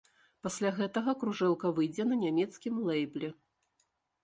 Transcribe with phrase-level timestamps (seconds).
[0.45, 3.33] Пасля гэтага кружэлка выйдзе на нямецкім лэйбле.